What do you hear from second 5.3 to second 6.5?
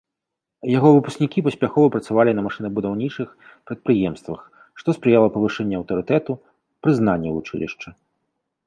павышэнню аўтарытэту,